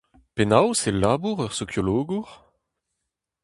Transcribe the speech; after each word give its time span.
Penaos 0.35 0.79
e 0.89 0.91
labour 1.03 1.37
ur 1.45 1.51
sokiologour? 1.59 2.29